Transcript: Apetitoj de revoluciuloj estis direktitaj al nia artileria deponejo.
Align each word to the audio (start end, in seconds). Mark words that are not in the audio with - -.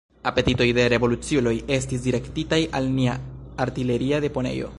Apetitoj 0.29 0.65
de 0.77 0.85
revoluciuloj 0.93 1.53
estis 1.77 2.03
direktitaj 2.07 2.61
al 2.81 2.91
nia 2.97 3.19
artileria 3.69 4.27
deponejo. 4.27 4.69